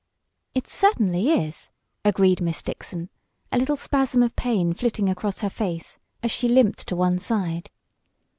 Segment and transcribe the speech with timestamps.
[0.55, 1.69] "It certainly is,"
[2.03, 3.09] agreed Miss Dixon,
[3.51, 7.69] a little spasm of pain flitting across her face as she limped to one side.